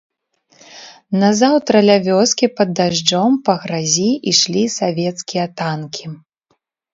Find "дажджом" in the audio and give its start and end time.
2.79-3.37